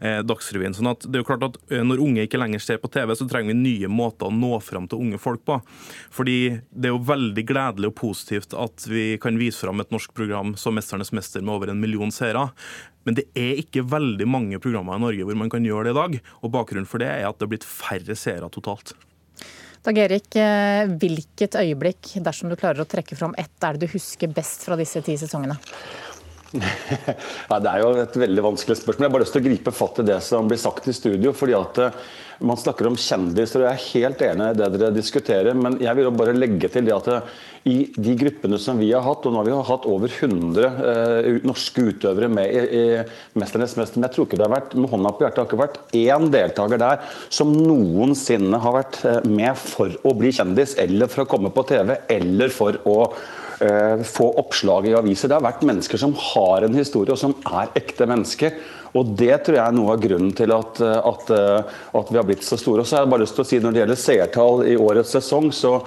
Dagsrevyen. 0.00 0.74
sånn 0.76 0.90
at 0.90 1.06
det 1.06 1.18
er 1.18 1.24
jo 1.24 1.28
klart 1.28 1.46
at 1.46 1.58
Når 1.70 2.02
unge 2.02 2.24
ikke 2.26 2.40
lenger 2.40 2.53
ser 2.62 2.80
på 2.82 2.90
TV, 2.92 3.14
så 3.16 3.26
trenger 3.30 3.54
vi 3.54 3.60
nye 3.60 3.90
måter 3.90 4.28
å 4.28 4.34
nå 4.34 4.58
fram 4.64 4.88
til 4.90 5.02
unge 5.02 5.20
folk 5.22 5.44
på. 5.46 5.60
Fordi 6.14 6.38
det 6.70 6.90
er 6.90 6.94
jo 6.94 7.04
veldig 7.08 7.46
gledelig 7.48 7.92
og 7.92 7.98
positivt 8.02 8.56
at 8.58 8.86
vi 8.90 9.14
kan 9.22 9.38
vise 9.40 9.62
fram 9.62 9.82
et 9.82 9.94
norsk 9.94 10.14
program 10.14 10.54
som 10.60 10.74
'Mesternes 10.74 11.12
mester' 11.12 11.42
med 11.42 11.54
over 11.54 11.70
en 11.70 11.80
million 11.80 12.10
seere. 12.10 12.50
Men 13.04 13.14
det 13.14 13.26
er 13.36 13.60
ikke 13.60 13.84
veldig 13.84 14.26
mange 14.26 14.58
programmer 14.58 14.96
i 14.96 15.04
Norge 15.04 15.24
hvor 15.24 15.36
man 15.36 15.50
kan 15.50 15.64
gjøre 15.64 15.84
det 15.84 15.94
i 15.94 16.00
dag. 16.00 16.20
Og 16.42 16.52
bakgrunnen 16.52 16.88
for 16.88 16.98
det 16.98 17.08
er 17.08 17.28
at 17.28 17.38
det 17.38 17.46
har 17.46 17.52
blitt 17.52 17.68
færre 17.68 18.16
seere 18.16 18.48
totalt. 18.50 18.94
Dag 19.84 19.98
Erik, 20.00 20.36
eh, 20.40 20.86
hvilket 20.88 21.58
øyeblikk, 21.60 22.14
dersom 22.24 22.48
du 22.48 22.56
klarer 22.56 22.80
å 22.80 22.88
trekke 22.88 23.18
fram 23.18 23.34
ett, 23.36 23.52
er 23.60 23.76
det 23.76 23.84
du 23.84 23.92
husker 23.92 24.32
best 24.32 24.64
fra 24.64 24.78
disse 24.80 25.02
ti 25.04 25.12
sesongene? 25.20 25.58
Ja, 27.50 27.58
det 27.60 27.70
er 27.70 27.80
jo 27.82 27.94
et 28.04 28.18
veldig 28.24 28.44
vanskelig 28.50 28.76
spørsmål. 28.80 29.06
Jeg 29.06 29.10
har 29.10 29.14
bare 29.16 29.24
lyst 29.24 29.34
til 29.36 29.42
å 29.42 29.48
gripe 29.48 29.74
fatt 29.74 30.02
i 30.02 30.06
det 30.10 30.20
som 30.24 30.50
blir 30.50 30.60
sagt 30.60 30.86
i 30.90 30.94
studio. 30.96 31.32
fordi 31.36 31.56
at 31.58 31.80
eh, 31.82 32.04
Man 32.44 32.58
snakker 32.58 32.88
om 32.88 32.96
kjendiser, 32.98 33.62
og 33.62 33.68
jeg 33.68 33.74
er 33.74 33.90
helt 33.94 34.22
enig 34.26 34.46
i 34.50 34.56
det 34.58 34.68
dere 34.74 34.94
diskuterer. 34.94 35.54
Men 35.54 35.78
jeg 35.82 35.94
vil 35.98 36.10
bare 36.14 36.34
legge 36.34 36.70
til 36.70 36.86
det 36.86 36.94
at 36.96 37.10
eh, 37.12 37.28
i 37.70 37.76
de 37.96 38.14
gruppene 38.20 38.58
som 38.60 38.80
vi 38.80 38.90
har 38.92 39.04
hatt, 39.06 39.24
og 39.24 39.32
nå 39.32 39.40
har 39.40 39.46
vi 39.48 39.54
hatt 39.68 39.86
over 39.88 40.10
100 40.10 40.64
eh, 40.66 41.28
norske 41.46 41.86
utøvere 41.90 42.28
med 42.28 42.50
i, 42.50 42.64
i 42.80 42.82
'Mesternes 43.38 43.76
mester', 43.78 43.96
men 43.96 44.08
jeg 44.08 44.16
tror 44.16 44.26
ikke 44.28 44.40
det 44.40 44.46
har 44.48 44.56
vært 44.56 44.74
med 44.76 44.90
hånda 44.92 45.14
på 45.14 45.24
hjertet, 45.24 45.38
det 45.38 45.44
har 45.44 45.48
ikke 45.48 45.62
vært 45.62 45.78
én 46.02 46.28
deltaker 46.34 46.82
der 46.82 47.16
som 47.32 47.54
noensinne 47.54 48.60
har 48.60 48.76
vært 48.76 49.00
eh, 49.08 49.22
med 49.30 49.56
for 49.56 49.94
å 50.04 50.12
bli 50.18 50.34
kjendis, 50.34 50.76
eller 50.82 51.08
for 51.08 51.24
å 51.24 51.30
komme 51.30 51.54
på 51.54 51.64
TV, 51.70 51.96
eller 52.12 52.52
for 52.52 52.82
å 52.84 52.98
få 54.08 54.30
oppslag 54.40 54.88
i 54.90 54.96
aviser. 54.98 55.30
Det 55.30 55.38
har 55.38 55.44
vært 55.44 55.66
mennesker 55.66 56.00
som 56.00 56.14
har 56.32 56.66
en 56.66 56.78
historie, 56.78 57.14
og 57.14 57.20
som 57.20 57.36
er 57.50 57.72
ekte 57.78 58.08
mennesker. 58.10 58.56
Og 58.94 59.14
Det 59.18 59.34
tror 59.42 59.58
jeg 59.58 59.64
er 59.66 59.74
noe 59.74 59.94
av 59.96 60.02
grunnen 60.02 60.34
til 60.38 60.54
at, 60.54 60.80
at, 60.80 61.30
at 61.98 62.10
vi 62.12 62.18
har 62.20 62.26
blitt 62.26 62.46
så 62.46 62.58
store. 62.60 62.84
Og 62.84 62.88
så 62.88 62.98
har 62.98 63.06
jeg 63.06 63.14
bare 63.14 63.24
lyst 63.24 63.34
til 63.38 63.44
å 63.44 63.48
si 63.48 63.62
Når 63.62 63.74
det 63.74 63.82
gjelder 63.82 64.02
seertall 64.04 64.66
i 64.70 64.76
årets 64.78 65.16
sesong, 65.16 65.50
så 65.54 65.80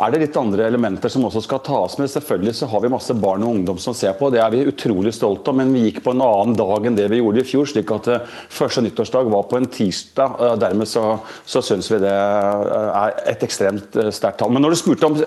er 0.00 0.12
det 0.12 0.20
litt 0.22 0.36
andre 0.38 0.64
elementer 0.68 1.12
som 1.12 1.24
også 1.28 1.42
skal 1.44 1.60
tas 1.64 1.96
med. 2.00 2.10
Selvfølgelig 2.12 2.54
så 2.56 2.68
har 2.70 2.82
vi 2.84 2.92
masse 2.92 3.16
barn 3.20 3.44
og 3.44 3.56
ungdom 3.56 3.80
som 3.82 3.96
ser 3.96 4.14
på, 4.16 4.30
det 4.32 4.40
er 4.40 4.52
vi 4.52 4.62
utrolig 4.68 5.12
stolte 5.16 5.52
av. 5.52 5.58
Men 5.60 5.72
vi 5.74 5.86
gikk 5.88 6.02
på 6.04 6.14
en 6.14 6.24
annen 6.24 6.56
dag 6.56 6.88
enn 6.88 6.96
det 6.96 7.08
vi 7.12 7.20
gjorde 7.20 7.42
i 7.42 7.48
fjor, 7.48 7.68
slik 7.68 7.92
at 7.96 8.08
første 8.52 8.84
nyttårsdag 8.86 9.32
var 9.32 9.46
på 9.50 9.60
en 9.60 9.68
tirsdag. 9.68 10.40
og 10.40 10.60
dermed 10.62 10.88
så, 10.88 11.04
så 11.44 11.64
syns 11.64 11.90
vi 11.92 12.00
det 12.04 12.12
er 12.12 13.20
et 13.34 13.44
ekstremt 13.46 14.00
sterkt 14.14 14.40
tall. 14.40 14.52
Men 14.52 14.64
når 14.64 14.76
du 14.76 14.80
spurte 14.80 15.10
om 15.10 15.20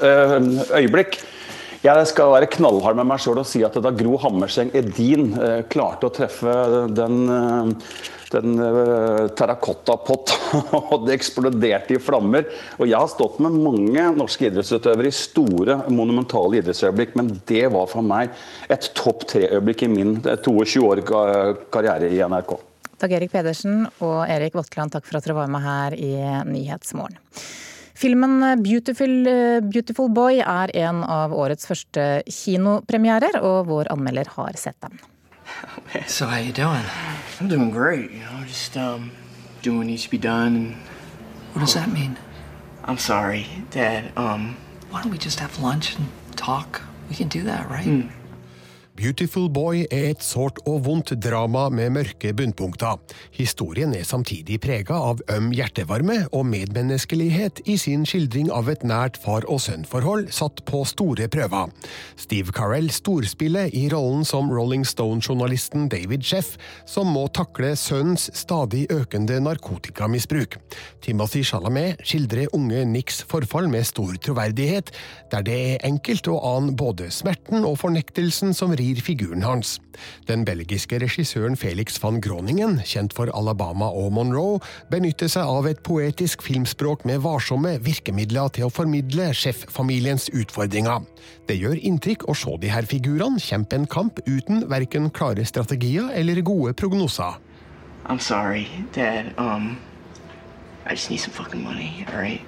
øyeblikk 0.73 1.21
jeg 1.83 2.09
skal 2.09 2.31
være 2.31 2.51
knallhard 2.53 2.97
med 2.99 3.09
meg 3.11 3.21
sjøl 3.21 3.41
og 3.41 3.47
si 3.49 3.63
at 3.67 3.75
da 3.83 3.91
Gro 3.95 4.17
Hammerseng 4.23 4.71
Edin 4.77 5.33
klarte 5.71 6.07
å 6.07 6.13
treffe 6.15 6.53
den 6.95 7.17
en 8.33 8.59
uh, 8.59 9.27
terrakottapott, 9.37 10.33
og 10.93 11.07
det 11.07 11.17
eksploderte 11.17 11.97
i 11.97 12.01
flammer. 12.01 12.47
Og 12.79 12.87
jeg 12.89 12.99
har 12.99 13.09
stått 13.11 13.39
med 13.43 13.57
mange 13.63 14.05
norske 14.17 14.47
idrettsutøvere 14.49 15.09
i 15.09 15.15
store, 15.15 15.79
monumentale 15.93 16.61
idrettsøyeblikk, 16.61 17.17
men 17.19 17.33
det 17.49 17.65
var 17.73 17.89
for 17.91 18.05
meg 18.05 18.33
et 18.73 18.91
topp 18.97 19.27
tre-øyeblikk 19.31 19.85
i 19.87 19.91
min 19.91 20.15
22 20.23 20.85
år 20.87 21.03
karriere 21.73 22.11
i 22.11 22.21
NRK. 22.21 22.55
Dag 23.03 23.17
Erik 23.17 23.33
Pedersen 23.33 23.83
og 24.05 24.23
Erik 24.31 24.55
Votland, 24.55 24.93
takk 24.93 25.07
for 25.09 25.19
at 25.19 25.27
dere 25.27 25.41
var 25.41 25.51
med 25.51 25.65
her 25.65 25.97
i 25.97 26.13
Nyhetsmorgen. 26.47 27.19
Filmen 28.03 28.61
Beautiful, 28.61 29.61
Beautiful, 29.71 30.09
Boy 30.09 30.41
er 30.43 30.71
en 30.75 31.05
av 31.07 31.31
årets 31.31 31.63
første 31.69 32.03
kinopremierer, 32.27 33.37
og 33.39 33.69
vår 33.69 33.87
anmelder 33.93 34.27
har 34.35 34.57
sett 34.59 34.75
den. 34.83 34.99
So 36.07 36.25
how 36.27 36.41
you 36.41 36.51
doing? 36.51 36.83
I'm 37.39 37.47
doing 37.47 37.71
great. 37.71 38.11
You 38.11 38.25
know, 38.27 38.43
just 38.45 38.75
um, 38.75 39.11
doing 39.61 39.77
what 39.77 39.87
needs 39.87 40.03
to 40.03 40.11
be 40.11 40.17
done. 40.17 40.75
What 41.53 41.61
does 41.61 41.75
that 41.75 41.93
mean? 41.93 42.17
I'm 42.83 42.97
sorry, 42.97 43.47
Dad. 43.71 44.11
Um, 44.17 44.57
why 44.91 45.01
don't 45.01 45.11
we 45.11 45.17
just 45.17 45.39
have 45.39 45.57
lunch 45.63 45.95
and 45.95 46.07
talk? 46.35 46.81
We 47.07 47.15
can 47.15 47.29
do 47.29 47.43
that, 47.43 47.69
right? 47.69 47.87
Mm. 47.87 48.09
Beautiful 48.93 49.47
Boy 49.49 49.87
er 49.89 50.11
et 50.11 50.21
sårt 50.21 50.59
og 50.69 50.83
vondt 50.85 51.15
drama 51.17 51.63
med 51.73 51.95
mørke 51.95 52.29
bunnpunkter. 52.37 52.99
Historien 53.33 53.89
er 53.97 54.05
samtidig 54.05 54.59
prega 54.61 54.93
av 55.09 55.23
øm 55.33 55.47
hjertevarme 55.49 56.19
og 56.29 56.45
medmenneskelighet 56.45 57.63
i 57.65 57.73
sin 57.81 58.05
skildring 58.05 58.51
av 58.53 58.69
et 58.69 58.85
nært 58.85 59.17
far-og-sønn-forhold 59.23 60.29
satt 60.37 60.61
på 60.69 60.83
store 60.85 61.25
prøver. 61.33 61.71
Steve 62.21 62.53
Carell 62.53 62.91
storspiller 62.93 63.73
i 63.73 63.87
rollen 63.89 64.21
som 64.29 64.51
Rolling 64.53 64.85
Stone-journalisten 64.85 65.89
David 65.89 66.21
Sheff, 66.21 66.53
som 66.85 67.09
må 67.15 67.25
takle 67.33 67.73
sønnens 67.73 68.27
stadig 68.37 68.85
økende 68.93 69.39
narkotikamisbruk. 69.41 70.59
Timothy 71.01 71.41
Chalamet 71.41 72.05
skildrer 72.05 72.53
unge 72.53 72.85
Nicks 72.93 73.23
forfall 73.25 73.71
med 73.73 73.89
stor 73.89 74.13
troverdighet, 74.21 74.93
der 75.33 75.49
det 75.49 75.59
er 75.73 75.89
enkelt 75.89 76.29
å 76.29 76.37
ane 76.53 76.77
både 76.77 77.09
smerten 77.09 77.65
og 77.65 77.79
fornektelsen 77.81 78.53
som 78.53 78.77
rir 78.83 78.99
figuren 79.03 79.43
hans. 79.47 79.77
Den 80.27 80.43
belgiske 80.47 80.99
regissøren 80.99 81.55
Felix 81.59 81.99
van 82.03 82.19
Groningen, 82.23 82.79
kjent 82.87 83.13
for 83.15 83.31
Alabama 83.35 83.87
og 83.93 84.11
Monroe, 84.17 84.59
benytter 84.91 85.31
seg 85.31 85.47
av 85.47 85.69
et 85.69 85.83
poetisk 85.85 86.43
filmspråk 86.43 87.05
med 87.07 87.23
varsomme 87.23 87.77
virkemidler 87.85 88.51
til 88.57 88.67
å 88.67 88.73
formidle 88.73 89.29
sjeffamiliens 89.37 90.29
utfordringer. 90.33 91.05
Det 91.47 91.57
gjør 91.59 91.79
inntrykk 91.79 92.27
å 92.27 92.35
se 92.37 92.57
de 92.59 92.71
her 92.73 92.87
figurene 92.89 93.41
kjempe 93.41 93.79
en 93.79 93.87
kamp 93.87 94.19
uten 94.27 94.65
verken 94.71 95.09
klare 95.13 95.45
strategier 95.47 96.11
eller 96.13 96.43
gode 96.43 96.75
prognoser. 96.79 97.39
I'm 98.05 98.19
sorry, 98.19 98.67
Dad. 98.91 99.33
Um, 99.37 99.77
I 100.85 100.91
just 100.91 101.09
need 101.09 101.21
some 101.23 101.31
fucking 101.31 101.63
money, 101.63 102.05
all 102.11 102.19
right? 102.19 102.41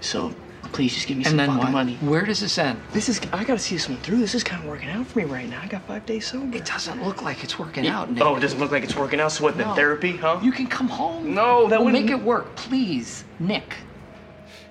So 0.00 0.30
Please 0.72 0.94
just 0.94 1.06
give 1.06 1.16
me 1.16 1.24
some 1.24 1.38
fucking 1.38 1.56
what? 1.56 1.72
money. 1.72 1.96
Where 1.96 2.24
does 2.24 2.40
this 2.40 2.56
end? 2.58 2.80
This 2.92 3.08
is. 3.08 3.20
I 3.32 3.44
gotta 3.44 3.58
see 3.58 3.74
this 3.74 3.88
one 3.88 3.98
through. 3.98 4.18
This 4.18 4.34
is 4.34 4.44
kind 4.44 4.62
of 4.62 4.68
working 4.68 4.88
out 4.88 5.06
for 5.06 5.18
me 5.18 5.24
right 5.24 5.48
now. 5.48 5.60
I 5.60 5.66
got 5.66 5.82
five 5.82 6.06
days 6.06 6.26
sober. 6.26 6.56
It 6.56 6.64
doesn't 6.64 7.02
look 7.02 7.22
like 7.22 7.42
it's 7.42 7.58
working 7.58 7.84
yeah. 7.84 8.00
out, 8.00 8.12
Nick. 8.12 8.22
Oh, 8.22 8.36
it 8.36 8.40
doesn't 8.40 8.58
look 8.58 8.70
like 8.70 8.84
it's 8.84 8.96
working 8.96 9.20
out. 9.20 9.32
So 9.32 9.44
what? 9.44 9.56
No. 9.56 9.64
Then 9.64 9.74
therapy, 9.74 10.16
huh? 10.16 10.40
You 10.42 10.52
can 10.52 10.66
come 10.66 10.88
home. 10.88 11.34
No, 11.34 11.68
that 11.68 11.82
wouldn't 11.82 12.04
make 12.04 12.10
it 12.10 12.22
work, 12.22 12.54
please, 12.56 13.24
Nick. 13.38 13.74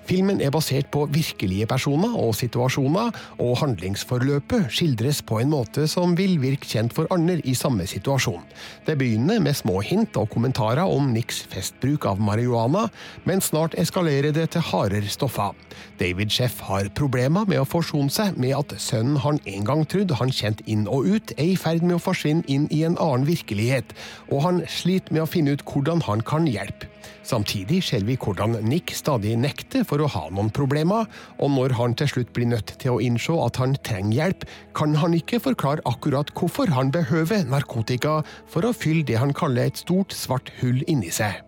Filmen 0.09 0.39
er 0.41 0.49
basert 0.49 0.87
på 0.89 1.03
virkelige 1.13 1.67
personer 1.69 2.15
og 2.17 2.31
situasjoner, 2.33 3.11
og 3.45 3.59
handlingsforløpet 3.61 4.71
skildres 4.73 5.19
på 5.21 5.37
en 5.43 5.51
måte 5.51 5.85
som 5.91 6.15
vil 6.17 6.39
virke 6.41 6.65
kjent 6.65 6.95
for 6.97 7.05
andre 7.13 7.35
i 7.45 7.53
samme 7.53 7.85
situasjon. 7.85 8.41
Det 8.87 8.97
begynner 8.97 9.37
med 9.43 9.53
små 9.59 9.83
hint 9.85 10.17
og 10.17 10.31
kommentarer 10.33 10.81
om 10.81 11.11
Nicks 11.13 11.43
festbruk 11.51 12.09
av 12.09 12.17
marihuana, 12.25 12.87
men 13.29 13.45
snart 13.45 13.77
eskalerer 13.77 14.33
det 14.33 14.47
til 14.55 14.65
hardere 14.71 15.13
stoffer. 15.13 15.53
David 16.01 16.33
Sheff 16.33 16.63
har 16.65 16.89
problemer 16.97 17.45
med 17.45 17.61
å 17.61 17.69
forsone 17.69 18.09
seg 18.09 18.39
med 18.41 18.57
at 18.57 18.79
sønnen 18.81 19.21
han 19.21 19.37
en 19.45 19.67
gang 19.67 19.85
trodde 19.85 20.17
han 20.17 20.33
kjente 20.33 20.65
inn 20.65 20.87
og 20.89 21.05
ut, 21.05 21.37
er 21.37 21.53
i 21.53 21.59
ferd 21.59 21.85
med 21.85 21.99
å 21.99 22.05
forsvinne 22.09 22.49
inn 22.49 22.65
i 22.73 22.81
en 22.87 22.97
annen 22.97 23.29
virkelighet, 23.29 23.93
og 24.33 24.41
han 24.47 24.63
sliter 24.65 25.13
med 25.13 25.27
å 25.27 25.29
finne 25.29 25.53
ut 25.53 25.67
hvordan 25.69 26.01
han 26.09 26.25
kan 26.25 26.49
hjelpe. 26.49 26.89
Samtidig 27.23 27.83
ser 27.85 28.03
vi 28.07 28.17
hvordan 28.17 28.57
Nick 28.65 28.93
stadig 28.97 29.35
nekter 29.37 29.83
for 29.87 30.01
å 30.01 30.09
ha 30.09 30.25
noen 30.33 30.49
problemer, 30.53 31.05
og 31.37 31.51
når 31.53 31.75
han 31.77 31.95
til 31.99 32.09
slutt 32.13 32.33
blir 32.33 32.49
nødt 32.49 32.75
til 32.81 32.95
å 32.95 33.01
innse 33.03 33.35
at 33.45 33.59
han 33.61 33.75
trenger 33.85 34.15
hjelp, 34.17 34.45
kan 34.77 34.95
han 34.97 35.13
ikke 35.17 35.41
forklare 35.43 35.85
akkurat 35.89 36.31
hvorfor 36.33 36.71
han 36.73 36.91
behøver 36.95 37.45
narkotika 37.49 38.19
for 38.49 38.65
å 38.65 38.73
fylle 38.73 39.05
det 39.05 39.19
han 39.21 39.33
kaller 39.33 39.69
et 39.69 39.81
stort, 39.81 40.15
svart 40.15 40.51
hull 40.61 40.81
inni 40.87 41.11
seg. 41.13 41.43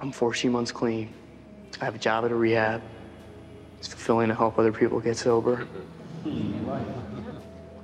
I'm 0.00 0.12
14 0.12 0.50
months 0.52 0.72
clean. 0.72 1.08
I 1.80 1.84
have 1.84 1.94
a 1.94 1.98
job 1.98 2.24
at 2.24 2.32
a 2.32 2.36
rehab. 2.36 2.82
It's 3.78 3.88
fulfilling 3.88 4.28
to 4.28 4.34
help 4.34 4.58
other 4.58 4.72
people 4.72 5.00
get 5.00 5.16
sober. 5.16 5.66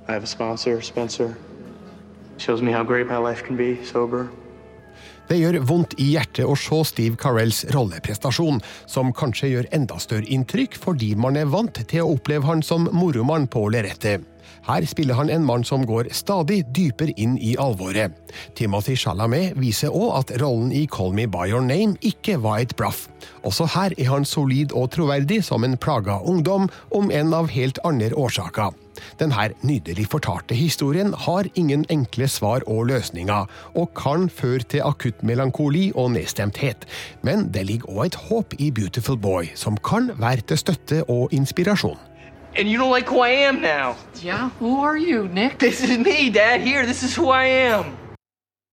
I 0.07 0.13
have 0.13 0.23
a 0.23 0.27
sponsor, 0.27 0.81
Spencer. 0.81 1.37
Shows 2.37 2.61
me 2.61 2.71
how 2.71 2.83
great 2.83 3.07
my 3.07 3.17
life 3.17 3.43
can 3.43 3.55
be 3.55 3.83
sober. 3.85 4.29
Det 5.31 5.37
gjør 5.39 5.61
vondt 5.63 5.93
i 6.03 6.09
hjertet 6.11 6.43
å 6.43 6.57
se 6.59 6.81
Steve 6.89 7.15
Carells 7.15 7.61
rolleprestasjon, 7.71 8.57
som 8.83 9.13
kanskje 9.15 9.53
gjør 9.53 9.69
enda 9.77 9.95
større 10.03 10.27
inntrykk 10.27 10.75
fordi 10.75 11.13
man 11.15 11.39
er 11.39 11.47
vant 11.47 11.79
til 11.87 12.03
å 12.03 12.17
oppleve 12.17 12.49
han 12.49 12.59
som 12.67 12.89
moromann 12.91 13.47
på 13.47 13.63
lerretet. 13.71 14.25
Her 14.67 14.83
spiller 14.91 15.15
han 15.15 15.31
en 15.31 15.47
mann 15.47 15.63
som 15.63 15.87
går 15.87 16.11
stadig 16.11 16.65
dypere 16.75 17.15
inn 17.15 17.39
i 17.39 17.53
alvoret. 17.55 18.11
Timothy 18.59 18.97
Chalamet 18.99 19.55
viser 19.55 19.95
òg 19.95 20.19
at 20.19 20.35
rollen 20.43 20.75
i 20.75 20.83
Call 20.91 21.15
Me 21.15 21.29
By 21.31 21.47
Your 21.47 21.63
Name 21.63 21.95
ikke 22.03 22.35
var 22.43 22.65
et 22.65 22.75
blaff. 22.75 23.05
Også 23.47 23.71
her 23.71 23.95
er 23.95 24.11
han 24.11 24.27
solid 24.27 24.75
og 24.75 24.91
troverdig 24.97 25.45
som 25.47 25.63
en 25.63 25.79
plaga 25.79 26.19
ungdom, 26.27 26.67
om 26.91 27.07
en 27.07 27.31
av 27.39 27.47
helt 27.55 27.79
andre 27.87 28.11
årsaker. 28.19 28.80
Denne 29.19 29.49
nydelig 29.61 30.07
fortalte 30.11 30.55
historien 30.57 31.13
har 31.13 31.49
ingen 31.55 31.85
enkle 31.89 32.27
svar 32.27 32.65
og 32.67 32.85
løsninger, 32.91 33.49
og 33.75 33.93
kan 33.97 34.29
føre 34.29 34.67
til 34.67 34.85
akutt 34.85 35.23
melankoli 35.23 35.91
og 35.95 36.11
nedstemthet. 36.15 36.87
Men 37.21 37.49
det 37.53 37.65
ligger 37.65 37.91
òg 37.91 38.05
et 38.05 38.21
håp 38.29 38.55
i 38.59 38.71
Beautiful 38.71 39.17
Boy, 39.17 39.51
som 39.55 39.77
kan 39.77 40.11
være 40.17 40.41
til 40.47 40.57
støtte 40.57 41.03
og 41.09 41.29
inspirasjon. 41.31 41.99
And 42.57 42.67
you 42.67 42.77
don't 42.77 42.91
like 42.91 43.07
who 43.07 43.23
I 43.23 43.47
am 43.47 43.61
now. 43.61 43.95
Yeah, 44.21 44.49
who 44.59 44.83
are 44.83 44.97
you, 44.97 45.27
Nick? 45.29 45.59
This 45.59 45.81
is 45.81 45.97
me, 45.97 46.29
Dad. 46.29 46.59
Here, 46.59 46.85
this 46.85 47.01
is 47.01 47.15
who 47.15 47.29
I 47.29 47.45
am. 47.45 48.00